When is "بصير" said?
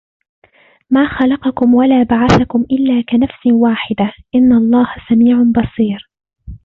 5.57-6.11